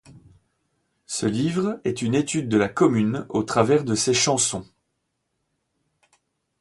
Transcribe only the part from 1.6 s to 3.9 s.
est une étude de la Commune au travers